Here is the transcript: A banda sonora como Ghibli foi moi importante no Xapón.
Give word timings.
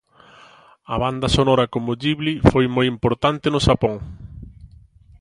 A 0.93 0.95
banda 1.03 1.27
sonora 1.37 1.65
como 1.73 1.97
Ghibli 2.01 2.33
foi 2.51 2.65
moi 2.75 2.85
importante 2.95 3.47
no 3.51 3.63
Xapón. 3.65 3.95